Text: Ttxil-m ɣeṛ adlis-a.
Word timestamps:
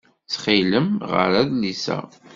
Ttxil-m 0.23 0.87
ɣeṛ 1.11 1.31
adlis-a. 1.41 1.97